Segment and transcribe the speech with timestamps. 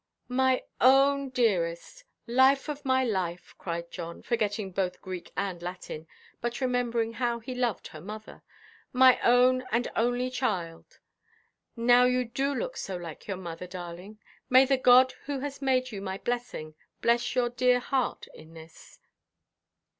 [0.33, 6.07] "My own dearest, life of my life," cried John, forgetting both Greek and Latin,
[6.41, 8.41] but remembering how he loved her mother,
[8.91, 15.13] "my own and only child—now you do look so like your mother, darling—may the God
[15.25, 18.97] who has made you my blessing bless your dear heart in this!"